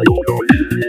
Hello. 0.00 0.87